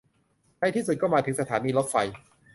[0.59, 1.95] ในที่สุดก็มาถึงสถานีรถไฟ